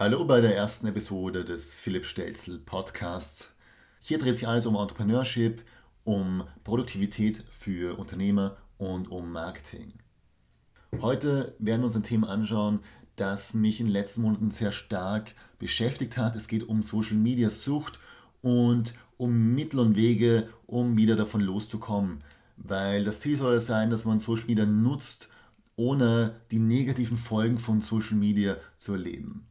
Hallo 0.00 0.24
bei 0.24 0.40
der 0.40 0.54
ersten 0.54 0.86
Episode 0.86 1.44
des 1.44 1.74
Philipp 1.74 2.06
Stelzel 2.06 2.60
Podcasts. 2.60 3.52
Hier 3.98 4.20
dreht 4.20 4.36
sich 4.36 4.46
alles 4.46 4.64
um 4.64 4.76
Entrepreneurship, 4.76 5.64
um 6.04 6.44
Produktivität 6.62 7.42
für 7.50 7.98
Unternehmer 7.98 8.58
und 8.76 9.10
um 9.10 9.32
Marketing. 9.32 9.94
Heute 11.00 11.56
werden 11.58 11.80
wir 11.80 11.86
uns 11.86 11.96
ein 11.96 12.04
Thema 12.04 12.28
anschauen, 12.28 12.78
das 13.16 13.54
mich 13.54 13.80
in 13.80 13.86
den 13.86 13.92
letzten 13.92 14.22
Monaten 14.22 14.52
sehr 14.52 14.70
stark 14.70 15.34
beschäftigt 15.58 16.16
hat. 16.16 16.36
Es 16.36 16.46
geht 16.46 16.68
um 16.68 16.84
Social 16.84 17.16
Media 17.16 17.50
Sucht 17.50 17.98
und 18.40 18.94
um 19.16 19.52
Mittel 19.56 19.80
und 19.80 19.96
Wege, 19.96 20.48
um 20.66 20.96
wieder 20.96 21.16
davon 21.16 21.40
loszukommen. 21.40 22.22
Weil 22.56 23.02
das 23.02 23.18
Ziel 23.18 23.34
soll 23.34 23.54
es 23.54 23.66
sein, 23.66 23.90
dass 23.90 24.04
man 24.04 24.20
Social 24.20 24.46
Media 24.46 24.64
nutzt, 24.64 25.28
ohne 25.74 26.36
die 26.52 26.60
negativen 26.60 27.16
Folgen 27.16 27.58
von 27.58 27.80
Social 27.80 28.16
Media 28.16 28.58
zu 28.78 28.92
erleben. 28.92 29.47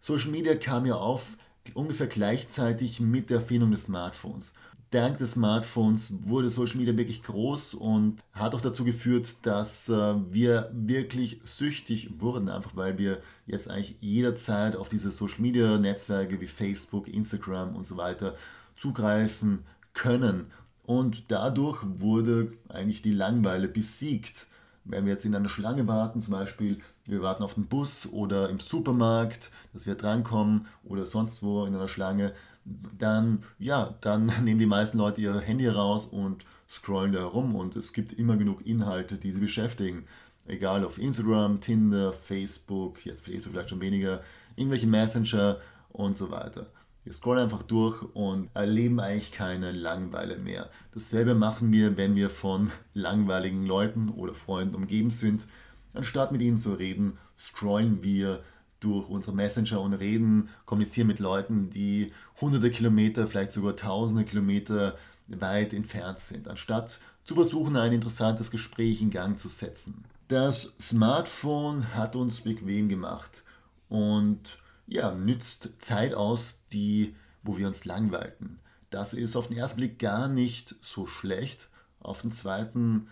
Social 0.00 0.30
Media 0.30 0.54
kam 0.54 0.86
ja 0.86 0.94
auf 0.94 1.36
ungefähr 1.74 2.06
gleichzeitig 2.06 3.00
mit 3.00 3.30
der 3.30 3.38
Erfindung 3.38 3.70
des 3.70 3.84
Smartphones. 3.84 4.54
Dank 4.90 5.18
des 5.18 5.32
Smartphones 5.32 6.14
wurde 6.24 6.50
Social 6.50 6.78
Media 6.78 6.96
wirklich 6.96 7.22
groß 7.22 7.74
und 7.74 8.20
hat 8.32 8.56
auch 8.56 8.60
dazu 8.60 8.84
geführt, 8.84 9.46
dass 9.46 9.88
äh, 9.88 10.14
wir 10.30 10.68
wirklich 10.72 11.40
süchtig 11.44 12.10
wurden, 12.18 12.48
einfach 12.48 12.74
weil 12.74 12.98
wir 12.98 13.22
jetzt 13.46 13.70
eigentlich 13.70 13.96
jederzeit 14.00 14.74
auf 14.74 14.88
diese 14.88 15.12
Social 15.12 15.42
Media 15.42 15.78
Netzwerke 15.78 16.40
wie 16.40 16.48
Facebook, 16.48 17.06
Instagram 17.06 17.76
und 17.76 17.84
so 17.84 17.96
weiter 17.96 18.34
zugreifen 18.74 19.60
können. 19.94 20.46
Und 20.86 21.22
dadurch 21.28 21.84
wurde 21.84 22.52
eigentlich 22.68 23.00
die 23.00 23.12
Langeweile 23.12 23.68
besiegt. 23.68 24.48
Wenn 24.84 25.04
wir 25.04 25.12
jetzt 25.12 25.24
in 25.24 25.34
einer 25.34 25.48
Schlange 25.48 25.86
warten, 25.86 26.22
zum 26.22 26.32
Beispiel, 26.32 26.78
wir 27.04 27.22
warten 27.22 27.42
auf 27.42 27.54
den 27.54 27.66
Bus 27.66 28.06
oder 28.10 28.48
im 28.48 28.60
Supermarkt, 28.60 29.50
dass 29.72 29.86
wir 29.86 29.94
drankommen 29.94 30.66
oder 30.84 31.06
sonst 31.06 31.42
wo 31.42 31.64
in 31.64 31.74
einer 31.74 31.88
Schlange, 31.88 32.32
dann, 32.64 33.42
ja, 33.58 33.94
dann 34.00 34.26
nehmen 34.44 34.60
die 34.60 34.66
meisten 34.66 34.98
Leute 34.98 35.20
ihr 35.20 35.38
Handy 35.40 35.68
raus 35.68 36.04
und 36.04 36.44
scrollen 36.68 37.12
da 37.12 37.20
herum 37.20 37.56
und 37.56 37.76
es 37.76 37.92
gibt 37.92 38.12
immer 38.12 38.36
genug 38.36 38.64
Inhalte, 38.64 39.16
die 39.16 39.32
sie 39.32 39.40
beschäftigen. 39.40 40.04
Egal 40.46 40.84
auf 40.84 40.98
Instagram, 40.98 41.60
Tinder, 41.60 42.12
Facebook, 42.12 43.04
jetzt 43.04 43.24
Facebook 43.24 43.52
vielleicht 43.52 43.70
schon 43.70 43.80
weniger, 43.80 44.22
irgendwelche 44.56 44.86
Messenger 44.86 45.58
und 45.90 46.16
so 46.16 46.30
weiter. 46.30 46.66
Wir 47.04 47.12
scrollen 47.14 47.44
einfach 47.44 47.62
durch 47.62 48.02
und 48.14 48.50
erleben 48.54 49.00
eigentlich 49.00 49.32
keine 49.32 49.72
Langeweile 49.72 50.36
mehr. 50.36 50.68
Dasselbe 50.92 51.34
machen 51.34 51.72
wir, 51.72 51.96
wenn 51.96 52.14
wir 52.14 52.28
von 52.28 52.70
langweiligen 52.92 53.64
Leuten 53.64 54.10
oder 54.10 54.34
Freunden 54.34 54.74
umgeben 54.74 55.10
sind. 55.10 55.46
Anstatt 55.94 56.30
mit 56.30 56.42
ihnen 56.42 56.58
zu 56.58 56.74
reden, 56.74 57.18
scrollen 57.38 58.02
wir 58.02 58.42
durch 58.80 59.08
unsere 59.08 59.34
Messenger 59.34 59.80
und 59.80 59.94
reden, 59.94 60.48
kommunizieren 60.66 61.06
mit 61.06 61.18
Leuten, 61.18 61.70
die 61.70 62.12
hunderte 62.40 62.70
Kilometer, 62.70 63.26
vielleicht 63.26 63.52
sogar 63.52 63.76
tausende 63.76 64.24
Kilometer 64.24 64.96
weit 65.28 65.72
entfernt 65.72 66.20
sind, 66.20 66.48
anstatt 66.48 66.98
zu 67.24 67.34
versuchen, 67.34 67.76
ein 67.76 67.92
interessantes 67.92 68.50
Gespräch 68.50 69.00
in 69.00 69.10
Gang 69.10 69.38
zu 69.38 69.48
setzen. 69.48 70.04
Das 70.28 70.72
Smartphone 70.80 71.94
hat 71.94 72.16
uns 72.16 72.40
bequem 72.40 72.88
gemacht 72.88 73.42
und 73.88 74.58
ja, 74.90 75.14
nützt 75.14 75.82
Zeit 75.82 76.12
aus, 76.14 76.66
die, 76.72 77.14
wo 77.42 77.56
wir 77.56 77.66
uns 77.66 77.84
langweilten. 77.84 78.58
Das 78.90 79.14
ist 79.14 79.36
auf 79.36 79.46
den 79.46 79.56
ersten 79.56 79.78
Blick 79.78 79.98
gar 79.98 80.28
nicht 80.28 80.74
so 80.82 81.06
schlecht, 81.06 81.70
auf 82.00 82.22
den 82.22 82.32
zweiten 82.32 83.08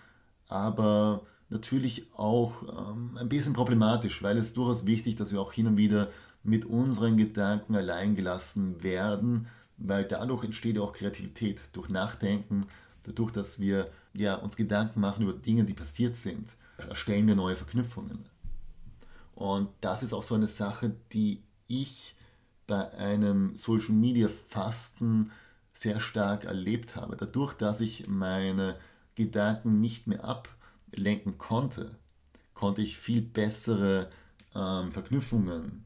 aber 0.49 1.23
natürlich 1.51 2.07
auch 2.15 2.55
ähm, 2.63 3.17
ein 3.19 3.29
bisschen 3.29 3.53
problematisch, 3.53 4.23
weil 4.23 4.37
es 4.37 4.55
durchaus 4.55 4.87
wichtig, 4.87 5.17
dass 5.17 5.33
wir 5.33 5.41
auch 5.41 5.53
hin 5.53 5.67
und 5.67 5.77
wieder 5.77 6.09
mit 6.43 6.65
unseren 6.65 7.17
Gedanken 7.17 7.77
allein 7.77 8.17
gelassen 8.17 8.83
werden, 8.83 9.47
weil 9.77 10.05
dadurch 10.05 10.45
entsteht 10.45 10.79
auch 10.79 10.93
Kreativität 10.93 11.61
durch 11.75 11.89
Nachdenken, 11.89 12.67
dadurch, 13.05 13.31
dass 13.31 13.61
wir 13.61 13.91
ja, 14.15 14.35
uns 14.37 14.57
Gedanken 14.57 15.01
machen 15.01 15.23
über 15.23 15.35
Dinge, 15.35 15.65
die 15.65 15.75
passiert 15.75 16.17
sind, 16.17 16.49
erstellen 16.79 17.27
wir 17.27 17.37
neue 17.37 17.57
Verknüpfungen. 17.57 18.27
Und 19.35 19.69
das 19.81 20.03
ist 20.03 20.13
auch 20.13 20.23
so 20.23 20.35
eine 20.35 20.47
Sache, 20.47 20.93
die 21.13 21.43
ich 21.69 22.15
bei 22.67 22.93
einem 22.95 23.57
Social 23.57 23.95
Media 23.95 24.29
Fasten 24.29 25.31
sehr 25.73 26.01
stark 26.01 26.45
erlebt 26.45 26.97
habe. 26.97 27.17
Dadurch, 27.17 27.55
dass 27.55 27.81
ich 27.81 28.09
meine 28.09 28.77
Gedanken 29.15 29.81
nicht 29.81 30.07
mehr 30.07 30.25
ablenken 30.25 31.39
konnte, 31.39 31.93
konnte 32.55 32.83
ich 32.83 32.99
viel 32.99 33.23
bessere 33.23 34.11
ähm, 34.55 34.91
Verknüpfungen 34.93 35.85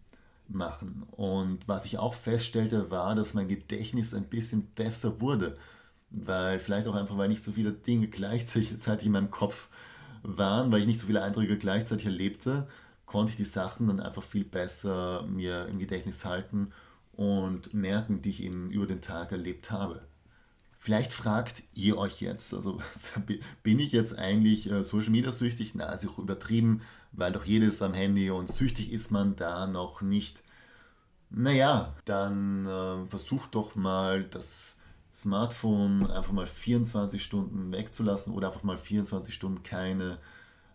machen. 0.49 1.05
Und 1.11 1.69
was 1.69 1.85
ich 1.85 1.99
auch 1.99 2.15
feststellte, 2.15 2.91
war, 2.91 3.15
dass 3.15 3.35
mein 3.35 3.49
Gedächtnis 3.49 4.15
ein 4.15 4.25
bisschen 4.25 4.67
besser 4.75 5.21
wurde, 5.21 5.57
weil 6.11 6.59
vielleicht 6.59 6.87
auch 6.87 6.95
einfach, 6.95 7.17
weil 7.19 7.29
nicht 7.29 7.43
so 7.43 7.53
viele 7.53 7.73
Dinge 7.73 8.09
gleichzeitig 8.09 8.77
in 9.07 9.13
meinem 9.13 9.31
Kopf 9.31 9.69
waren, 10.23 10.71
weil 10.73 10.81
ich 10.81 10.87
nicht 10.87 11.01
so 11.01 11.07
viele 11.07 11.23
Eindrücke 11.23 11.59
gleichzeitig 11.59 12.07
erlebte, 12.07 12.67
konnte 13.13 13.33
ich 13.33 13.37
die 13.37 13.45
Sachen 13.45 13.89
dann 13.89 14.01
einfach 14.01 14.23
viel 14.23 14.45
besser 14.45 15.27
mir 15.29 15.67
im 15.67 15.79
Gedächtnis 15.79 16.25
halten 16.25 16.73
und 17.13 17.75
merken, 17.75 18.23
die 18.23 18.31
ich 18.31 18.43
eben 18.43 18.71
über 18.71 18.87
den 18.87 19.03
Tag 19.03 19.33
erlebt 19.33 19.71
habe. 19.71 20.01
Vielleicht 20.79 21.13
fragt 21.13 21.63
ihr 21.75 21.99
euch 21.99 22.23
jetzt, 22.23 22.55
also 22.55 22.81
bin 23.63 23.79
ich 23.79 23.93
jetzt 23.93 24.19
eigentlich 24.19 24.71
äh, 24.71 24.83
Social 24.83 25.11
Media 25.11 25.31
süchtig? 25.31 25.75
Na, 25.75 25.93
ist 25.93 26.09
auch 26.09 26.19
übertrieben, 26.19 26.81
weil 27.13 27.33
doch 27.33 27.45
jedes 27.45 27.83
am 27.83 27.93
Handy 27.93 28.31
und 28.31 28.51
süchtig 28.51 28.91
ist 28.91 29.11
man 29.11 29.37
da 29.37 29.67
noch 29.67 30.01
nicht. 30.01 30.43
Naja, 31.29 31.95
dann 32.07 32.67
äh, 32.67 33.07
versucht 33.07 33.55
doch 33.55 33.75
mal 33.75 34.25
das 34.25 34.79
Smartphone 35.15 36.11
einfach 36.11 36.33
mal 36.33 36.47
24 36.47 37.23
Stunden 37.23 37.73
wegzulassen 37.73 38.33
oder 38.33 38.49
einfach 38.49 38.63
mal 38.63 38.79
24 38.79 39.35
Stunden 39.35 39.63
keine 39.63 40.17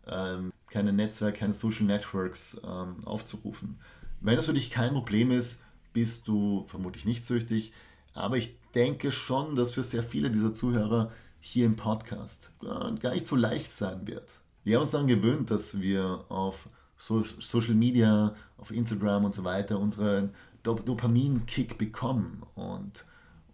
ähm, 0.09 0.51
keine 0.69 0.93
Netzwerke, 0.93 1.39
keine 1.39 1.53
Social 1.53 1.85
Networks 1.85 2.61
ähm, 2.65 2.97
aufzurufen. 3.05 3.79
Wenn 4.19 4.35
das 4.35 4.45
für 4.47 4.53
dich 4.53 4.71
kein 4.71 4.93
Problem 4.93 5.31
ist, 5.31 5.61
bist 5.93 6.27
du 6.27 6.65
vermutlich 6.67 7.05
nicht 7.05 7.25
süchtig. 7.25 7.73
Aber 8.13 8.37
ich 8.37 8.57
denke 8.73 9.11
schon, 9.11 9.55
dass 9.55 9.71
für 9.71 9.83
sehr 9.83 10.03
viele 10.03 10.31
dieser 10.31 10.53
Zuhörer 10.53 11.11
hier 11.39 11.65
im 11.65 11.75
Podcast 11.75 12.51
äh, 12.63 12.93
gar 12.95 13.13
nicht 13.13 13.27
so 13.27 13.35
leicht 13.35 13.73
sein 13.73 14.07
wird. 14.07 14.41
Wir 14.63 14.75
haben 14.75 14.81
uns 14.81 14.91
daran 14.91 15.07
gewöhnt, 15.07 15.49
dass 15.49 15.79
wir 15.79 16.25
auf 16.29 16.67
so 16.97 17.23
Social 17.39 17.75
Media, 17.75 18.35
auf 18.57 18.71
Instagram 18.71 19.25
und 19.25 19.33
so 19.33 19.43
weiter 19.43 19.79
unseren 19.79 20.33
Dop 20.63 20.85
Dopamin-Kick 20.85 21.77
bekommen. 21.77 22.43
Und 22.55 23.05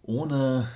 ohne 0.02 0.68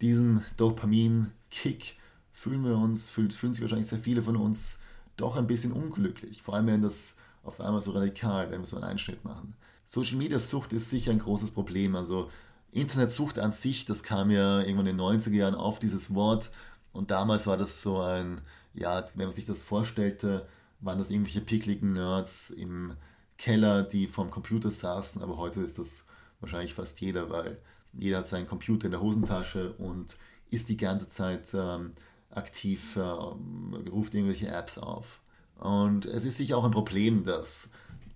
diesen 0.00 0.42
Dopamin-Kick 0.56 1.96
fühlen 2.32 2.64
wir 2.64 2.76
uns, 2.76 3.10
fühlen, 3.10 3.30
fühlen 3.30 3.52
sich 3.52 3.62
wahrscheinlich 3.62 3.86
sehr 3.86 3.98
viele 3.98 4.22
von 4.22 4.36
uns 4.36 4.80
doch 5.22 5.36
ein 5.36 5.46
bisschen 5.46 5.72
unglücklich. 5.72 6.42
Vor 6.42 6.54
allem, 6.54 6.66
wenn 6.66 6.82
das 6.82 7.16
auf 7.44 7.60
einmal 7.60 7.80
so 7.80 7.92
radikal, 7.92 8.50
wenn 8.50 8.60
wir 8.60 8.66
so 8.66 8.76
einen 8.76 8.84
Einschnitt 8.84 9.24
machen. 9.24 9.54
Social 9.86 10.16
Media 10.16 10.38
Sucht 10.38 10.72
ist 10.72 10.90
sicher 10.90 11.10
ein 11.10 11.18
großes 11.18 11.50
Problem. 11.50 11.96
Also 11.96 12.30
Internetsucht 12.72 13.38
an 13.38 13.52
sich, 13.52 13.84
das 13.84 14.02
kam 14.02 14.30
ja 14.30 14.60
irgendwann 14.60 14.86
in 14.86 14.96
den 14.96 15.06
90er 15.06 15.34
Jahren 15.34 15.54
auf 15.54 15.78
dieses 15.78 16.14
Wort. 16.14 16.50
Und 16.92 17.10
damals 17.10 17.46
war 17.46 17.56
das 17.56 17.82
so 17.82 18.00
ein, 18.00 18.40
ja, 18.74 19.06
wenn 19.14 19.26
man 19.26 19.34
sich 19.34 19.46
das 19.46 19.62
vorstellte, 19.62 20.46
waren 20.80 20.98
das 20.98 21.10
irgendwelche 21.10 21.40
pickligen 21.40 21.92
Nerds 21.92 22.50
im 22.50 22.94
Keller, 23.38 23.82
die 23.82 24.06
vorm 24.06 24.30
Computer 24.30 24.70
saßen. 24.70 25.22
Aber 25.22 25.36
heute 25.36 25.60
ist 25.60 25.78
das 25.78 26.06
wahrscheinlich 26.40 26.74
fast 26.74 27.00
jeder, 27.00 27.30
weil 27.30 27.58
jeder 27.92 28.18
hat 28.18 28.28
seinen 28.28 28.46
Computer 28.46 28.86
in 28.86 28.92
der 28.92 29.02
Hosentasche 29.02 29.72
und 29.74 30.16
ist 30.50 30.68
die 30.68 30.76
ganze 30.76 31.08
Zeit 31.08 31.48
ähm, 31.54 31.92
aktiv, 32.32 32.96
äh, 32.96 33.00
ruft 33.00 34.14
irgendwelche 34.14 34.48
Apps 34.48 34.78
auf. 34.78 35.20
Und 35.58 36.06
es 36.06 36.24
ist 36.24 36.38
sicher 36.38 36.56
auch 36.56 36.64
ein 36.64 36.70
Problem, 36.70 37.24
dass 37.24 37.70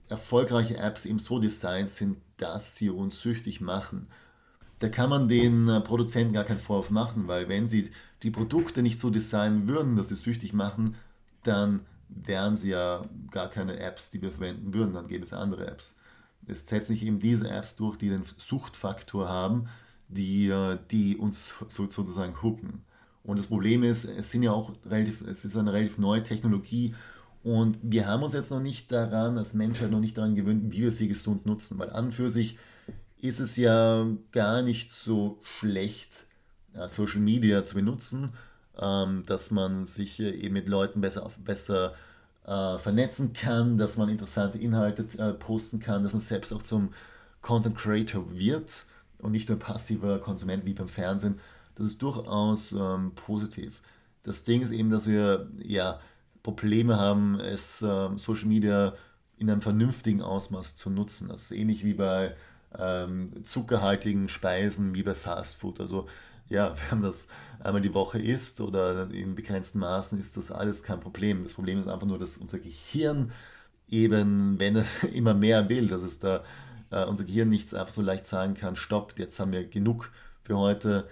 erfolgreiche 0.09 0.77
Apps 0.77 1.05
eben 1.05 1.19
so 1.19 1.39
designt 1.39 1.91
sind, 1.91 2.19
dass 2.37 2.77
sie 2.77 2.91
uns 2.91 3.21
süchtig 3.21 3.61
machen. 3.61 4.09
Da 4.79 4.89
kann 4.89 5.11
man 5.11 5.29
den 5.29 5.69
äh, 5.69 5.81
Produzenten 5.81 6.35
gar 6.35 6.45
keinen 6.45 6.59
Vorwurf 6.59 6.91
machen, 6.91 7.29
weil 7.29 7.49
wenn 7.49 7.69
sie 7.69 7.91
die 8.23 8.31
Produkte 8.31 8.83
nicht 8.83 8.99
so 8.99 9.11
designen 9.11 9.67
würden, 9.69 9.97
dass 9.97 10.09
sie 10.09 10.17
süchtig 10.17 10.53
machen, 10.53 10.97
dann 11.43 11.81
wären 12.09 12.57
sie 12.57 12.71
ja 12.71 13.05
gar 13.31 13.49
keine 13.49 13.79
Apps, 13.79 14.11
die 14.11 14.23
wir 14.23 14.31
verwenden 14.31 14.75
würden, 14.75 14.95
dann 14.95 15.09
gäbe 15.09 15.25
es 15.25 15.33
andere 15.33 15.67
Apps. 15.67 15.97
Es 16.47 16.67
setzen 16.67 16.93
sich 16.93 17.05
eben 17.05 17.19
diese 17.19 17.49
Apps 17.49 17.77
durch, 17.77 17.97
die 17.97 18.09
den 18.09 18.23
Suchtfaktor 18.37 19.29
haben, 19.29 19.69
die, 20.09 20.49
äh, 20.49 20.79
die 20.91 21.17
uns 21.17 21.55
sozusagen 21.69 22.43
hooken. 22.43 22.85
Und 23.27 23.39
das 23.39 23.49
Problem 23.49 23.83
ist, 23.83 24.05
es 24.05 24.31
sind 24.31 24.45
ja 24.45 24.53
auch 24.53 24.73
relativ, 24.85 25.21
es 25.23 25.45
ist 25.45 25.57
eine 25.57 25.73
relativ 25.73 25.99
neue 25.99 26.23
Technologie 26.23 26.95
und 27.43 27.79
wir 27.83 28.07
haben 28.07 28.23
uns 28.23 28.33
jetzt 28.33 28.51
noch 28.51 28.61
nicht 28.61 28.91
daran, 28.91 29.37
als 29.37 29.55
Menschheit 29.55 29.91
noch 29.91 30.01
nicht 30.01 30.17
daran 30.17 30.35
gewöhnt, 30.35 30.73
wie 30.73 30.83
wir 30.83 30.93
sie 30.93 31.09
gesund 31.09 31.45
nutzen, 31.45 31.79
weil 31.79 31.91
an 31.91 32.07
und 32.07 32.13
für 32.13 32.31
sich 32.31 32.59
ist 33.21 33.41
es 33.41 33.57
ja 33.57 34.07
gar 34.33 34.63
nicht 34.63 34.93
so 34.93 35.39
schlecht, 35.43 36.25
Social 36.87 37.21
Media 37.21 37.65
zu 37.65 37.75
benutzen, 37.75 38.35
ähm, 38.79 39.25
dass 39.27 39.51
man 39.51 39.87
sich 39.87 40.21
eben 40.21 40.53
mit 40.53 40.69
Leuten 40.69 41.01
besser, 41.01 41.31
besser 41.43 41.95
äh, 42.45 42.79
vernetzen 42.79 43.33
kann, 43.33 43.79
dass 43.79 43.97
man 43.97 44.09
interessante 44.09 44.59
Inhalte 44.59 45.07
äh, 45.19 45.33
posten 45.33 45.81
kann, 45.81 46.05
dass 46.05 46.13
man 46.13 46.21
selbst 46.21 46.53
auch 46.53 46.63
zum 46.63 46.93
Content 47.43 47.77
Creator 47.77 48.33
wird 48.33 48.85
und 49.19 49.33
nicht 49.33 49.49
nur 49.49 49.59
passiver 49.59 50.19
Konsument 50.19 50.67
wie 50.67 50.75
beim 50.75 50.89
Fernsehen. 50.89 51.41
Das 51.77 51.87
ist 51.87 52.03
durchaus 52.03 52.73
ähm, 52.73 53.13
positiv. 53.15 53.83
Das 54.23 54.45
Ding 54.45 54.63
ist 54.63 54.73
eben, 54.73 54.91
dass 54.91 55.07
wir 55.07 55.49
ja 55.63 56.01
Probleme 56.43 56.97
haben, 56.97 57.39
es 57.39 57.83
ähm, 57.83 58.19
Social 58.19 58.47
Media 58.47 58.95
in 59.39 59.51
einem 59.51 59.61
vernünftigen 59.61 60.23
Ausmaß 60.23 60.77
zu 60.77 60.91
nutzen. 60.91 61.29
Das 61.29 61.43
ist 61.43 61.51
ähnlich 61.53 61.85
wie 61.85 61.95
bei 61.95 62.35
ähm, 62.79 63.33
zuckerhaltigen 63.45 64.29
Speisen, 64.29 64.95
wie 64.95 65.03
bei 65.03 65.15
Fast 65.15 65.57
Food. 65.57 65.81
Also 65.81 66.07
ja, 66.49 66.75
wenn 66.91 67.01
man 67.01 67.11
das 67.11 67.29
einmal 67.61 67.83
die 67.83 67.95
Woche 67.95 68.19
isst 68.19 68.61
oder 68.61 69.11
in 69.11 69.35
begrenzten 69.35 69.79
Maßen, 69.81 70.21
ist 70.21 70.37
das 70.37 70.51
alles 70.51 70.83
kein 70.83 71.01
Problem. 71.01 71.43
Das 71.43 71.55
Problem 71.55 71.81
ist 71.81 71.89
einfach 71.89 72.07
nur, 72.07 72.19
dass 72.19 72.39
unser 72.39 72.59
Gehirn 72.59 73.33
eben, 73.89 74.59
wenn 74.59 74.77
es 74.77 75.03
immer 75.13 75.35
mehr 75.35 75.69
will, 75.69 75.89
dass 75.89 76.03
es 76.03 76.19
da 76.19 76.43
äh, 76.91 77.05
unser 77.05 77.25
Gehirn 77.25 77.49
nicht 77.49 77.75
einfach 77.75 77.93
so 77.93 78.03
leicht 78.03 78.27
sagen 78.27 78.55
kann, 78.55 78.77
stopp, 78.77 79.19
jetzt 79.19 79.39
haben 79.39 79.53
wir 79.53 79.65
genug 79.67 80.11
für 80.43 80.57
heute, 80.57 81.09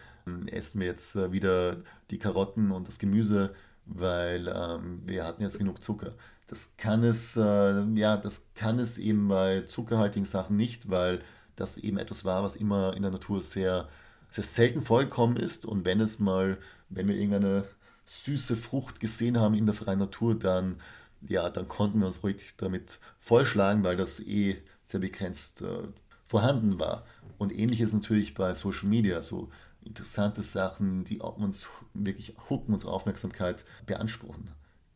essen 0.46 0.80
wir 0.80 0.86
jetzt 0.86 1.16
äh, 1.16 1.32
wieder 1.32 1.78
die 2.10 2.18
Karotten 2.18 2.70
und 2.70 2.88
das 2.88 2.98
Gemüse, 2.98 3.54
weil 3.86 4.48
ähm, 4.48 5.02
wir 5.04 5.24
hatten 5.24 5.42
jetzt 5.42 5.58
genug 5.58 5.82
Zucker. 5.82 6.12
Das 6.46 6.74
kann 6.76 7.04
es, 7.04 7.36
äh, 7.36 7.84
ja, 7.94 8.16
das 8.16 8.50
kann 8.54 8.78
es 8.78 8.98
eben 8.98 9.28
bei 9.28 9.62
zuckerhaltigen 9.62 10.26
Sachen 10.26 10.56
nicht, 10.56 10.90
weil 10.90 11.20
das 11.56 11.78
eben 11.78 11.98
etwas 11.98 12.24
war, 12.24 12.42
was 12.42 12.56
immer 12.56 12.94
in 12.94 13.02
der 13.02 13.10
Natur 13.10 13.40
sehr 13.40 13.88
sehr 14.34 14.44
selten 14.44 14.82
vorgekommen 14.82 15.36
ist. 15.36 15.64
Und 15.64 15.84
wenn 15.84 16.00
es 16.00 16.18
mal, 16.18 16.58
wenn 16.88 17.06
wir 17.06 17.14
irgendeine 17.14 17.64
süße 18.06 18.56
Frucht 18.56 18.98
gesehen 18.98 19.38
haben 19.38 19.54
in 19.54 19.66
der 19.66 19.76
freien 19.76 20.00
Natur, 20.00 20.36
dann, 20.36 20.80
ja, 21.22 21.48
dann 21.50 21.68
konnten 21.68 22.00
wir 22.00 22.08
uns 22.08 22.24
ruhig 22.24 22.54
damit 22.56 22.98
vollschlagen, 23.20 23.84
weil 23.84 23.96
das 23.96 24.18
eh 24.18 24.60
sehr 24.86 24.98
begrenzt 24.98 25.62
äh, 25.62 25.84
vorhanden 26.26 26.80
war. 26.80 27.06
Und 27.38 27.56
ähnlich 27.56 27.80
ist 27.80 27.94
natürlich 27.94 28.34
bei 28.34 28.54
Social 28.54 28.88
Media, 28.88 29.22
so 29.22 29.50
interessante 29.84 30.42
Sachen, 30.42 31.04
die 31.04 31.20
uns 31.20 31.66
wirklich 31.92 32.34
hooken, 32.48 32.74
unsere 32.74 32.92
Aufmerksamkeit 32.92 33.64
beanspruchen. 33.86 34.48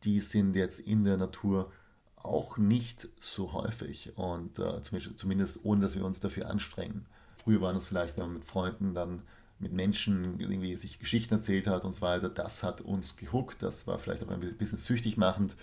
Die 0.03 0.19
sind 0.19 0.55
jetzt 0.55 0.79
in 0.79 1.03
der 1.03 1.17
Natur 1.17 1.71
auch 2.15 2.57
nicht 2.57 3.07
so 3.17 3.53
häufig 3.53 4.17
und 4.17 4.59
äh, 4.59 4.81
zumindest 5.15 5.63
ohne, 5.63 5.81
dass 5.81 5.95
wir 5.95 6.05
uns 6.05 6.19
dafür 6.19 6.49
anstrengen. 6.49 7.05
Früher 7.43 7.61
waren 7.61 7.77
es 7.77 7.87
vielleicht, 7.87 8.17
wenn 8.17 8.25
man 8.25 8.33
mit 8.35 8.45
Freunden 8.45 8.93
dann 8.93 9.21
mit 9.59 9.73
Menschen 9.73 10.39
irgendwie 10.39 10.75
sich 10.75 10.99
Geschichten 10.99 11.35
erzählt 11.35 11.67
hat 11.67 11.83
und 11.83 11.93
so 11.93 12.01
weiter. 12.01 12.29
Das 12.29 12.63
hat 12.63 12.81
uns 12.81 13.17
gehuckt. 13.17 13.61
Das 13.61 13.87
war 13.87 13.99
vielleicht 13.99 14.23
auch 14.23 14.29
ein 14.29 14.39
bisschen 14.57 14.77
süchtig 14.77 15.17
machend, 15.17 15.55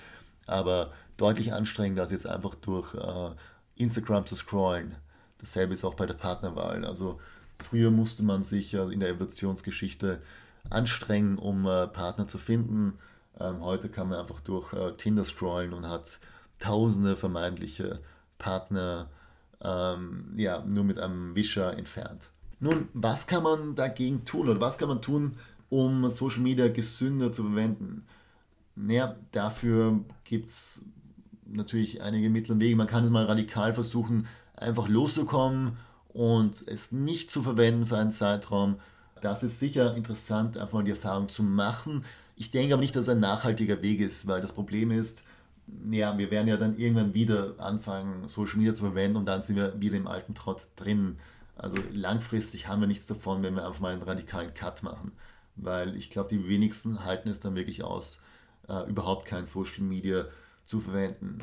aber 0.47 0.93
deutlich 1.17 1.53
anstrengender 1.53 2.03
als 2.03 2.13
jetzt 2.13 2.27
einfach 2.27 2.55
durch 2.57 2.95
äh, 2.95 3.31
Instagram 3.77 4.27
zu 4.27 4.37
scrollen. 4.37 4.97
Dasselbe 5.39 5.75
ist 5.75 5.85
auch 5.85 5.95
bei 5.95 6.07
der 6.07 6.15
Partnerwahl. 6.15 6.85
Also 6.85 7.21
früher 7.59 7.91
musste 7.91 8.23
man 8.23 8.43
sich 8.43 8.75
in 8.75 9.01
der 9.01 9.11
Evolutionsgeschichte 9.11 10.21
anstrengen, 10.71 11.39
um 11.39 11.67
äh, 11.67 11.87
Partner 11.87 12.27
zu 12.27 12.39
finden. 12.39 12.95
Ähm, 13.39 13.63
heute 13.63 13.89
kann 13.89 14.09
man 14.09 14.19
einfach 14.19 14.41
durch 14.41 14.73
äh, 14.73 14.93
Tinder 14.93 15.25
scrollen 15.25 15.73
und 15.73 15.87
hat 15.89 16.19
tausende 16.59 17.17
vermeintliche 17.17 18.01
Partner 18.39 19.09
ähm, 19.63 20.33
ja, 20.37 20.65
nur 20.65 20.85
mit 20.85 20.99
einem 20.99 21.35
Wischer 21.35 21.77
entfernt. 21.77 22.31
Nun, 22.61 22.89
was 22.95 23.27
kann 23.27 23.43
man 23.43 23.75
dagegen 23.75 24.25
tun 24.25 24.49
oder 24.49 24.61
was 24.61 24.79
kann 24.79 24.89
man 24.89 25.03
tun, 25.03 25.37
um 25.69 26.09
Social 26.09 26.41
Media 26.41 26.69
gesünder 26.69 27.33
zu 27.33 27.45
verwenden? 27.45 28.07
Naja, 28.75 29.17
dafür 29.33 30.01
gibt 30.25 30.51
es 30.51 30.85
natürlich 31.47 32.03
einige 32.03 32.31
Mittel 32.31 32.53
und 32.53 32.61
Wege. 32.61 32.77
Man 32.77 32.87
kann 32.87 33.05
es 33.05 33.11
mal 33.11 33.25
radikal 33.25 33.75
versuchen, 33.75 34.27
einfach 34.55 34.89
loszukommen 34.89 35.77
und 36.17 36.65
es 36.67 36.93
nicht 36.93 37.31
zu 37.31 37.43
verwenden 37.43 37.85
für 37.85 37.99
einen 37.99 38.11
Zeitraum. 38.11 38.81
Das 39.21 39.43
ist 39.43 39.61
sicher 39.61 39.95
interessant, 39.95 40.57
einfach 40.57 40.73
mal 40.73 40.85
die 40.85 40.93
Erfahrung 40.93 41.29
zu 41.29 41.43
machen. 41.43 42.07
Ich 42.37 42.51
denke 42.51 42.73
aber 42.73 42.81
nicht, 42.81 42.97
dass 42.97 43.03
es 43.03 43.09
ein 43.11 43.21
nachhaltiger 43.21 43.83
Weg 43.83 44.01
ist, 44.01 44.27
weil 44.27 44.41
das 44.41 44.55
Problem 44.55 44.91
ist, 44.91 45.25
ja, 45.91 46.17
wir 46.17 46.31
werden 46.31 46.49
ja 46.49 46.57
dann 46.57 46.79
irgendwann 46.79 47.13
wieder 47.13 47.57
anfangen, 47.59 48.29
Social 48.29 48.57
Media 48.57 48.73
zu 48.73 48.85
verwenden 48.85 49.19
und 49.19 49.27
dann 49.27 49.43
sind 49.43 49.57
wir 49.57 49.79
wieder 49.79 49.99
im 49.99 50.07
alten 50.07 50.35
Trott 50.35 50.63
drin. 50.77 51.19
Also 51.55 51.77
langfristig 51.93 52.67
haben 52.67 52.81
wir 52.81 52.87
nichts 52.87 53.09
davon, 53.09 53.43
wenn 53.43 53.55
wir 53.55 53.67
einfach 53.67 53.81
mal 53.81 53.93
einen 53.93 54.03
radikalen 54.03 54.55
Cut 54.55 54.83
machen. 54.83 55.13
Weil 55.55 55.97
ich 55.97 56.09
glaube, 56.09 56.31
die 56.31 56.49
wenigsten 56.49 57.05
halten 57.05 57.29
es 57.29 57.41
dann 57.41 57.57
wirklich 57.57 57.85
aus, 57.85 58.23
äh, 58.69 58.89
überhaupt 58.89 59.27
kein 59.27 59.45
Social 59.45 59.83
Media 59.83 60.25
zu 60.65 60.81
verwenden. 60.81 61.41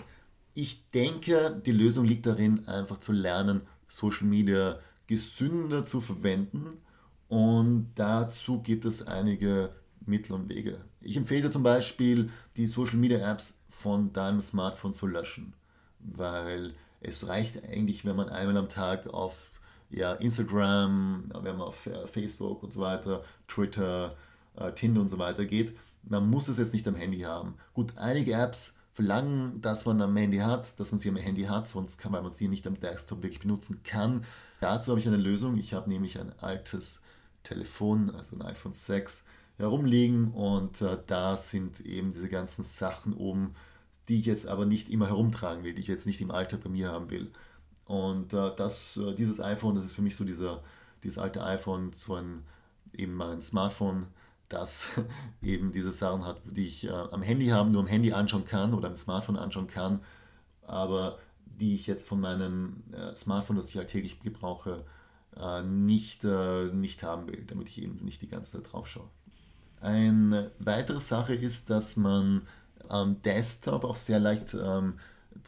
Ich 0.55 0.89
denke, 0.89 1.61
die 1.63 1.71
Lösung 1.71 2.05
liegt 2.05 2.25
darin, 2.25 2.67
einfach 2.67 2.97
zu 2.97 3.11
lernen, 3.11 3.61
Social 3.93 4.25
Media 4.25 4.79
gesünder 5.05 5.85
zu 5.85 6.01
verwenden. 6.01 6.81
Und 7.27 7.91
dazu 7.93 8.61
gibt 8.61 8.85
es 8.85 9.05
einige 9.05 9.69
Mittel 10.05 10.33
und 10.33 10.49
Wege. 10.49 10.81
Ich 10.99 11.15
empfehle 11.15 11.51
zum 11.51 11.61
Beispiel, 11.61 12.31
die 12.57 12.67
Social 12.67 12.97
Media 12.97 13.19
Apps 13.31 13.61
von 13.69 14.11
deinem 14.11 14.41
Smartphone 14.41 14.95
zu 14.95 15.05
löschen, 15.05 15.53
weil 15.99 16.73
es 17.01 17.27
reicht 17.27 17.63
eigentlich, 17.63 18.03
wenn 18.03 18.15
man 18.15 18.29
einmal 18.29 18.57
am 18.57 18.67
Tag 18.67 19.07
auf 19.07 19.51
ja, 19.91 20.13
Instagram, 20.13 21.29
wenn 21.41 21.57
man 21.57 21.67
auf 21.67 21.87
Facebook 22.07 22.63
und 22.63 22.71
so 22.71 22.79
weiter, 22.79 23.23
Twitter, 23.47 24.17
äh, 24.55 24.71
Tinder 24.71 25.01
und 25.01 25.09
so 25.09 25.19
weiter 25.19 25.45
geht. 25.45 25.77
Man 26.01 26.29
muss 26.29 26.47
es 26.47 26.57
jetzt 26.57 26.73
nicht 26.73 26.87
am 26.87 26.95
Handy 26.95 27.19
haben. 27.19 27.55
Gut, 27.73 27.95
einige 27.97 28.33
Apps 28.33 28.79
verlangen, 28.93 29.61
dass 29.61 29.85
man 29.85 30.01
am 30.01 30.15
Handy 30.15 30.37
hat, 30.37 30.79
dass 30.79 30.91
man 30.91 30.99
sie 30.99 31.09
am 31.09 31.15
Handy 31.15 31.43
hat, 31.43 31.67
sonst 31.67 31.97
kann 31.97 32.11
man 32.11 32.31
sie 32.31 32.47
nicht 32.47 32.67
am 32.67 32.79
Desktop 32.79 33.23
wirklich 33.23 33.41
benutzen 33.41 33.81
kann. 33.83 34.23
Dazu 34.61 34.91
habe 34.91 34.99
ich 34.99 35.07
eine 35.07 35.17
Lösung. 35.17 35.57
Ich 35.57 35.73
habe 35.73 35.89
nämlich 35.89 36.19
ein 36.19 36.31
altes 36.39 37.03
Telefon, 37.43 38.11
also 38.11 38.35
ein 38.35 38.41
iPhone 38.43 38.73
6, 38.73 39.25
herumliegen 39.57 40.31
und 40.31 40.81
äh, 40.81 40.97
da 41.05 41.35
sind 41.35 41.81
eben 41.81 42.13
diese 42.13 42.29
ganzen 42.29 42.63
Sachen 42.63 43.13
oben, 43.13 43.55
die 44.07 44.19
ich 44.19 44.25
jetzt 44.25 44.47
aber 44.47 44.65
nicht 44.65 44.89
immer 44.89 45.07
herumtragen 45.07 45.63
will, 45.63 45.73
die 45.73 45.81
ich 45.81 45.87
jetzt 45.87 46.07
nicht 46.07 46.21
im 46.21 46.31
Alltag 46.31 46.61
bei 46.63 46.69
mir 46.69 46.91
haben 46.91 47.09
will. 47.09 47.31
Und 47.85 48.33
äh, 48.33 48.51
das, 48.55 48.97
äh, 48.97 49.13
dieses 49.13 49.39
iPhone, 49.41 49.75
das 49.75 49.85
ist 49.85 49.93
für 49.93 50.01
mich 50.01 50.15
so 50.15 50.23
dieser, 50.23 50.63
dieses 51.03 51.17
alte 51.17 51.43
iPhone, 51.43 51.93
so 51.93 52.15
ein 52.15 52.43
eben 52.93 53.13
mein 53.13 53.41
Smartphone, 53.41 54.07
das 54.53 54.89
eben 55.41 55.71
diese 55.71 55.91
Sachen 55.91 56.25
hat, 56.25 56.41
die 56.45 56.67
ich 56.67 56.85
äh, 56.85 56.91
am 56.91 57.21
Handy 57.21 57.47
habe, 57.47 57.71
nur 57.71 57.81
am 57.81 57.87
Handy 57.87 58.13
anschauen 58.13 58.45
kann 58.45 58.73
oder 58.73 58.87
am 58.87 58.95
Smartphone 58.95 59.37
anschauen 59.37 59.67
kann, 59.67 59.99
aber 60.65 61.19
die 61.45 61.75
ich 61.75 61.87
jetzt 61.87 62.07
von 62.07 62.19
meinem 62.19 62.83
äh, 62.91 63.15
Smartphone, 63.15 63.57
das 63.57 63.69
ich 63.69 63.77
alltäglich 63.77 64.19
gebrauche, 64.19 64.85
äh, 65.37 65.63
nicht, 65.63 66.23
äh, 66.23 66.65
nicht 66.65 67.03
haben 67.03 67.27
will, 67.27 67.43
damit 67.47 67.67
ich 67.69 67.81
eben 67.81 67.97
nicht 67.97 68.21
die 68.21 68.29
ganze 68.29 68.53
Zeit 68.57 68.71
drauf 68.71 68.87
schaue. 68.87 69.09
Eine 69.81 70.51
weitere 70.59 70.99
Sache 70.99 71.35
ist, 71.35 71.69
dass 71.69 71.97
man 71.97 72.43
am 72.87 73.21
Desktop 73.21 73.83
auch 73.83 73.95
sehr 73.95 74.19
leicht 74.19 74.53
ähm, 74.53 74.99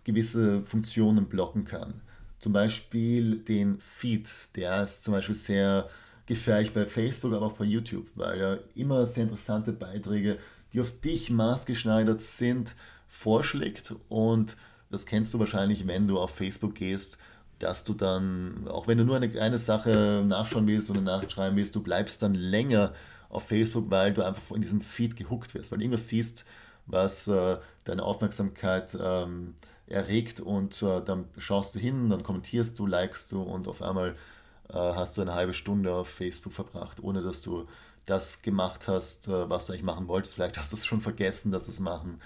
gewisse 0.03 0.63
Funktionen 0.63 1.27
blocken 1.27 1.65
kann. 1.65 2.01
Zum 2.39 2.53
Beispiel 2.53 3.39
den 3.39 3.80
Feed, 3.80 4.30
der 4.56 4.84
ist 4.84 5.03
zum 5.03 5.13
Beispiel 5.13 5.36
sehr 5.36 5.89
gefährlich 6.25 6.74
bei 6.74 6.86
Facebook, 6.86 7.34
aber 7.34 7.46
auch 7.46 7.53
bei 7.53 7.65
YouTube, 7.65 8.08
weil 8.15 8.39
er 8.39 8.60
immer 8.75 9.05
sehr 9.05 9.24
interessante 9.24 9.72
Beiträge, 9.72 10.38
die 10.74 10.82
auf 10.82 11.00
dich 11.01 11.29
maßgeschneidert 11.29 12.22
sind, 12.22 12.75
vorschlägt. 13.08 13.94
Und 14.10 14.58
das 14.89 15.05
kennst 15.05 15.34
du 15.34 15.39
wahrscheinlich, 15.39 15.88
wenn 15.88 16.08
du 16.08 16.20
auf 16.20 16.32
Facebook 16.32 16.75
gehst, 16.75 17.17
dass 17.60 17.84
du 17.84 17.94
dann, 17.94 18.67
auch 18.67 18.88
wenn 18.88 18.98
du 18.98 19.05
nur 19.05 19.15
eine, 19.15 19.41
eine 19.41 19.58
Sache 19.58 20.24
nachschauen 20.25 20.67
willst 20.67 20.89
oder 20.89 21.01
nachschreiben 21.01 21.58
willst, 21.58 21.75
du 21.75 21.82
bleibst 21.82 22.22
dann 22.22 22.36
länger 22.36 22.94
auf 23.29 23.48
Facebook, 23.48 23.89
weil 23.89 24.13
du 24.13 24.25
einfach 24.25 24.55
in 24.55 24.62
diesem 24.62 24.82
Feed 24.82 25.15
gehuckt 25.15 25.53
wirst, 25.53 25.72
weil 25.72 25.79
du 25.79 25.86
irgendwas 25.86 26.08
siehst, 26.08 26.46
was 26.86 27.27
äh, 27.27 27.58
deine 27.84 28.03
Aufmerksamkeit 28.03 28.98
ähm, 29.01 29.55
erregt 29.88 30.39
und 30.39 30.82
äh, 30.82 31.01
dann 31.03 31.25
schaust 31.38 31.75
du 31.75 31.79
hin, 31.79 32.10
dann 32.10 32.24
kommentierst 32.24 32.77
du, 32.79 32.86
likest 32.86 33.32
du 33.32 33.41
und 33.41 33.67
auf 33.67 33.82
einmal 33.82 34.15
hast 34.74 35.17
du 35.17 35.22
eine 35.22 35.34
halbe 35.34 35.53
Stunde 35.53 35.93
auf 35.93 36.10
Facebook 36.10 36.53
verbracht, 36.53 37.01
ohne 37.01 37.22
dass 37.22 37.41
du 37.41 37.67
das 38.05 38.41
gemacht 38.41 38.88
hast, 38.88 39.27
äh, 39.27 39.50
was 39.50 39.65
du 39.65 39.74
eigentlich 39.74 39.86
machen 39.86 40.07
wolltest. 40.07 40.36
Vielleicht 40.36 40.57
hast 40.57 40.72
du 40.72 40.75
es 40.75 40.86
schon 40.86 41.01
vergessen, 41.01 41.51
dass 41.51 41.65
du 41.65 41.72
es 41.72 41.79
machen 41.79 42.19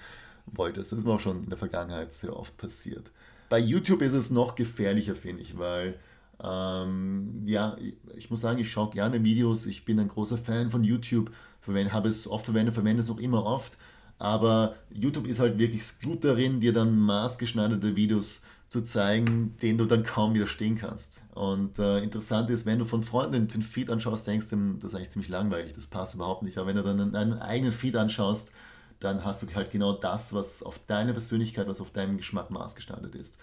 wolltest. 0.46 0.92
Das 0.92 0.98
ist 0.98 1.04
mir 1.04 1.12
auch 1.12 1.20
schon 1.20 1.44
in 1.44 1.50
der 1.50 1.58
Vergangenheit 1.58 2.12
sehr 2.12 2.36
oft 2.36 2.56
passiert. 2.56 3.10
Bei 3.48 3.58
YouTube 3.58 4.02
ist 4.02 4.12
es 4.12 4.30
noch 4.30 4.54
gefährlicher, 4.54 5.14
finde 5.14 5.42
ich, 5.42 5.58
weil 5.58 5.98
ähm, 6.42 7.42
ja, 7.46 7.76
ich 8.16 8.30
muss 8.30 8.40
sagen, 8.40 8.60
ich 8.60 8.70
schaue 8.70 8.90
gerne 8.90 9.22
Videos. 9.22 9.66
Ich 9.66 9.84
bin 9.84 9.98
ein 9.98 10.08
großer 10.08 10.38
Fan 10.38 10.70
von 10.70 10.84
YouTube, 10.84 11.30
habe 11.66 12.08
es 12.08 12.26
oft 12.26 12.46
verwendet, 12.46 12.74
verwende 12.74 13.02
es 13.02 13.08
noch 13.08 13.18
immer 13.18 13.44
oft. 13.44 13.76
Aber 14.18 14.76
YouTube 14.90 15.26
ist 15.26 15.40
halt 15.40 15.58
wirklich 15.58 15.82
gut 16.02 16.24
darin, 16.24 16.60
dir 16.60 16.72
dann 16.72 16.98
maßgeschneiderte 16.98 17.96
Videos 17.96 18.42
zu 18.70 18.82
zeigen, 18.84 19.56
denen 19.60 19.78
du 19.78 19.84
dann 19.84 20.04
kaum 20.04 20.32
widerstehen 20.32 20.76
kannst. 20.76 21.22
Und 21.34 21.80
äh, 21.80 21.98
interessant 21.98 22.48
ist, 22.50 22.66
wenn 22.66 22.78
du 22.78 22.84
von 22.84 23.02
Freunden 23.02 23.48
den 23.48 23.62
Feed 23.62 23.90
anschaust, 23.90 24.28
denkst 24.28 24.48
du, 24.48 24.74
das 24.74 24.92
ist 24.92 24.94
eigentlich 24.94 25.10
ziemlich 25.10 25.28
langweilig, 25.28 25.72
das 25.74 25.88
passt 25.88 26.14
überhaupt 26.14 26.44
nicht. 26.44 26.56
Aber 26.56 26.68
wenn 26.68 26.76
du 26.76 26.84
dann 26.84 27.16
einen 27.16 27.40
eigenen 27.40 27.72
Feed 27.72 27.96
anschaust, 27.96 28.52
dann 29.00 29.24
hast 29.24 29.42
du 29.42 29.52
halt 29.54 29.72
genau 29.72 29.94
das, 29.94 30.34
was 30.34 30.62
auf 30.62 30.78
deine 30.86 31.12
Persönlichkeit, 31.12 31.66
was 31.66 31.80
auf 31.80 31.90
deinem 31.90 32.16
Geschmack 32.16 32.52
maßgestattet 32.52 33.16
ist. 33.16 33.38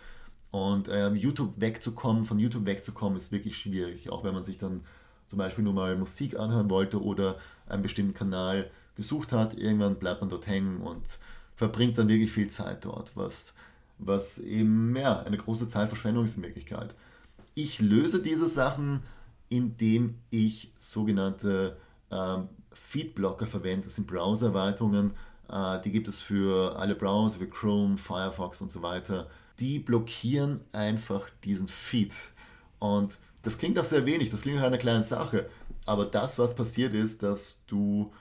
Und 0.52 0.88
ähm, 0.90 1.18
YouTube 1.18 1.56
wegzukommen, 1.58 2.24
von 2.24 2.40
YouTube 2.40 2.66
wegzukommen, 2.66 3.18
ist 3.18 3.34
wirklich 3.34 3.58
schwierig. 3.58 4.10
Auch 4.10 4.24
wenn 4.24 4.34
man 4.34 4.46
sich 4.46 4.58
dann 4.58 4.86
zum 5.28 5.40
Beispiel 5.40 5.66
nur 5.66 5.74
mal 5.74 5.98
Musik 5.98 6.40
anhören 6.40 6.70
wollte 6.70 7.04
oder 7.04 7.38
einen 7.68 7.84
bestimmten 7.84 8.14
Kanal 8.14 8.72
gesucht 8.96 9.34
hat, 9.34 9.56
irgendwann 9.56 10.00
bleibt 10.00 10.22
man 10.22 10.30
dort 10.30 10.48
hängen 10.48 10.80
und 10.80 11.04
verbringt 11.58 11.98
dann 11.98 12.08
wirklich 12.08 12.32
viel 12.32 12.48
Zeit 12.48 12.86
dort, 12.86 13.12
was, 13.16 13.54
was 14.00 14.40
eben 14.40 14.96
ja, 14.96 15.22
eine 15.22 15.38
große 15.38 15.70
Zeitverschwendung 15.70 16.26
ist 16.26 16.38
in 16.38 16.44
Wirklichkeit. 16.44 16.96
Ich 17.56 17.80
löse 17.80 18.22
diese 18.22 18.48
Sachen, 18.48 19.02
indem 19.50 20.16
ich 20.30 20.72
sogenannte 20.78 21.78
ähm, 22.12 22.50
Feedblocker 22.74 23.48
verwende. 23.48 23.86
Das 23.86 23.96
sind 23.96 24.08
Browser-Erweiterungen, 24.08 25.14
äh, 25.50 25.82
die 25.82 25.92
gibt 25.92 26.08
es 26.08 26.20
für 26.20 26.78
alle 26.78 26.96
Browser 26.96 27.40
wie 27.40 27.48
Chrome, 27.48 27.98
Firefox 27.98 28.62
und 28.62 28.72
so 28.72 28.82
weiter. 28.82 29.28
Die 29.60 29.80
blockieren 29.80 30.62
einfach 30.72 31.28
diesen 31.44 31.68
Feed. 31.68 32.14
Und 32.80 33.18
das 33.42 33.58
klingt 33.58 33.80
auch 33.80 33.86
sehr 33.86 34.06
wenig, 34.06 34.30
das 34.30 34.42
klingt 34.42 34.58
nach 34.58 34.66
einer 34.66 34.78
kleinen 34.78 35.04
Sache. 35.04 35.50
Aber 35.86 36.06
das, 36.06 36.38
was 36.38 36.56
passiert 36.56 36.94
ist, 36.94 37.24
dass 37.24 37.64
du 37.68 38.12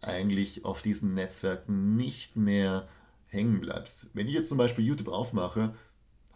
eigentlich 0.00 0.64
auf 0.64 0.82
diesen 0.82 1.14
Netzwerken 1.14 1.96
nicht 1.96 2.36
mehr 2.36 2.88
hängen 3.36 3.60
bleibst. 3.60 4.10
Wenn 4.14 4.26
ich 4.26 4.34
jetzt 4.34 4.48
zum 4.48 4.58
Beispiel 4.58 4.84
YouTube 4.84 5.08
aufmache, 5.08 5.74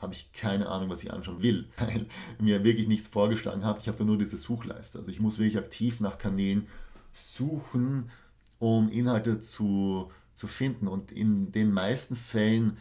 habe 0.01 0.15
ich 0.15 0.33
keine 0.33 0.69
Ahnung, 0.69 0.89
was 0.89 1.03
ich 1.03 1.13
anschauen 1.13 1.43
will, 1.43 1.69
weil 1.79 2.07
mir 2.39 2.65
wirklich 2.65 2.89
nichts 2.89 3.09
vorgeschlagen 3.09 3.65
habe. 3.65 3.81
Ich 3.81 3.89
habe 3.89 3.99
da 3.99 4.05
nur 4.05 4.19
diese 4.19 4.37
Suchleiste. 4.37 4.99
Also 4.99 5.11
ich 5.11 5.21
muss 5.21 5.39
wirklich 5.39 5.59
aktiv 5.59 6.01
nach 6.01 6.19
Kanälen 6.19 6.69
suchen, 7.13 8.11
um 8.59 8.89
Inhalte 8.89 9.41
zu, 9.41 10.11
zu 10.35 10.47
finden. 10.47 10.89
Und 10.89 11.13
in 11.13 11.53
den 11.53 11.73
meisten 11.73 12.17
Fällen, 12.17 12.79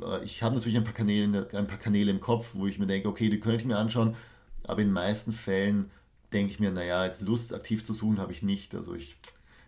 äh, 0.00 0.24
ich 0.24 0.42
habe 0.42 0.56
natürlich 0.56 0.78
ein 0.78 0.84
paar, 0.84 0.94
Kanäle, 0.94 1.48
ein 1.52 1.66
paar 1.66 1.78
Kanäle 1.78 2.10
im 2.10 2.20
Kopf, 2.20 2.54
wo 2.54 2.66
ich 2.66 2.78
mir 2.78 2.86
denke, 2.86 3.08
okay, 3.08 3.28
die 3.28 3.40
könnte 3.40 3.58
ich 3.58 3.66
mir 3.66 3.78
anschauen, 3.78 4.16
aber 4.64 4.80
in 4.80 4.88
den 4.88 4.94
meisten 4.94 5.32
Fällen 5.32 5.90
denke 6.32 6.52
ich 6.52 6.60
mir, 6.60 6.70
naja, 6.70 7.06
jetzt 7.06 7.22
Lust 7.22 7.54
aktiv 7.54 7.84
zu 7.84 7.94
suchen 7.94 8.18
habe 8.18 8.32
ich 8.32 8.42
nicht. 8.42 8.74
Also 8.74 8.94
ich, 8.94 9.16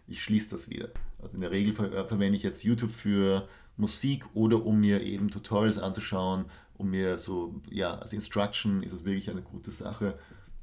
ich 0.06 0.22
schließe 0.22 0.54
das 0.54 0.68
wieder. 0.68 0.90
Also 1.20 1.34
in 1.34 1.40
der 1.40 1.50
Regel 1.50 1.72
äh, 1.72 2.04
verwende 2.04 2.36
ich 2.36 2.42
jetzt 2.42 2.64
YouTube 2.64 2.90
für 2.90 3.48
Musik 3.80 4.24
oder 4.34 4.64
um 4.64 4.80
mir 4.80 5.02
eben 5.02 5.30
Tutorials 5.30 5.78
anzuschauen, 5.78 6.44
um 6.76 6.90
mir 6.90 7.18
so, 7.18 7.60
ja, 7.70 7.98
als 7.98 8.12
Instruction 8.12 8.82
ist 8.82 8.92
es 8.92 9.04
wirklich 9.04 9.30
eine 9.30 9.42
gute 9.42 9.72
Sache. 9.72 10.18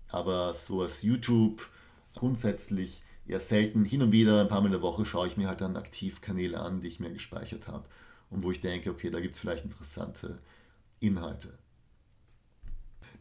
Aber 0.08 0.54
so 0.54 0.82
als 0.82 1.02
YouTube 1.02 1.68
grundsätzlich 2.16 3.04
eher 3.28 3.40
selten. 3.40 3.86
Hin 3.86 4.02
und 4.02 4.12
wieder, 4.12 4.42
ein 4.42 4.48
paar 4.48 4.62
Mal 4.62 4.68
in 4.68 4.74
der 4.74 4.82
Woche, 4.82 5.06
schaue 5.06 5.28
ich 5.28 5.38
mir 5.38 5.48
halt 5.48 5.62
dann 5.62 5.76
aktiv 5.76 6.22
Kanäle 6.22 6.60
an, 6.60 6.82
die 6.82 6.88
ich 6.88 7.00
mir 7.00 7.12
gespeichert 7.12 7.68
habe 7.68 7.86
und 8.30 8.44
wo 8.44 8.52
ich 8.52 8.62
denke, 8.62 8.90
okay, 8.90 9.10
da 9.10 9.20
gibt 9.20 9.36
es 9.36 9.42
vielleicht 9.42 9.66
interessante 9.66 10.40
Inhalte. 11.00 11.58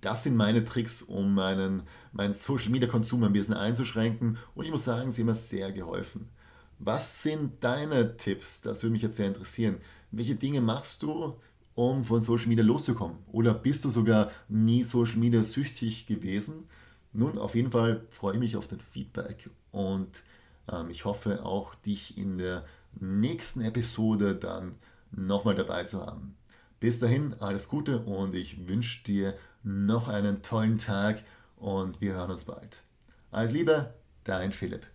Das 0.00 0.22
sind 0.22 0.36
meine 0.36 0.64
Tricks, 0.64 1.02
um 1.02 1.34
meinen, 1.34 1.82
meinen 2.12 2.32
Social 2.32 2.70
Media 2.70 2.88
Konsum 2.88 3.24
ein 3.24 3.32
bisschen 3.32 3.54
einzuschränken 3.54 4.38
und 4.54 4.64
ich 4.64 4.70
muss 4.70 4.84
sagen, 4.84 5.10
sie 5.10 5.22
haben 5.22 5.26
mir 5.26 5.34
sehr 5.34 5.72
geholfen. 5.72 6.28
Was 6.78 7.22
sind 7.22 7.64
deine 7.64 8.16
Tipps? 8.16 8.60
Das 8.60 8.82
würde 8.82 8.92
mich 8.92 9.02
jetzt 9.02 9.16
sehr 9.16 9.28
interessieren. 9.28 9.78
Welche 10.10 10.34
Dinge 10.34 10.60
machst 10.60 11.02
du, 11.02 11.36
um 11.74 12.04
von 12.04 12.22
Social 12.22 12.48
Media 12.48 12.64
loszukommen? 12.64 13.18
Oder 13.32 13.54
bist 13.54 13.84
du 13.84 13.90
sogar 13.90 14.30
nie 14.48 14.82
Social 14.82 15.18
Media 15.18 15.42
süchtig 15.42 16.06
gewesen? 16.06 16.68
Nun, 17.12 17.38
auf 17.38 17.54
jeden 17.54 17.70
Fall 17.70 18.06
freue 18.10 18.34
ich 18.34 18.40
mich 18.40 18.56
auf 18.56 18.66
den 18.66 18.80
Feedback 18.80 19.48
und 19.72 20.22
ähm, 20.70 20.90
ich 20.90 21.04
hoffe 21.04 21.44
auch, 21.44 21.74
dich 21.74 22.18
in 22.18 22.38
der 22.38 22.64
nächsten 23.00 23.60
Episode 23.60 24.34
dann 24.34 24.74
nochmal 25.10 25.54
dabei 25.54 25.84
zu 25.84 26.04
haben. 26.04 26.36
Bis 26.80 26.98
dahin, 26.98 27.34
alles 27.40 27.68
Gute 27.68 28.00
und 28.00 28.34
ich 28.34 28.68
wünsche 28.68 29.04
dir 29.04 29.34
noch 29.62 30.08
einen 30.08 30.42
tollen 30.42 30.78
Tag 30.78 31.22
und 31.56 32.00
wir 32.00 32.14
hören 32.14 32.30
uns 32.30 32.44
bald. 32.44 32.82
Alles 33.30 33.52
Liebe, 33.52 33.94
dein 34.24 34.52
Philipp. 34.52 34.86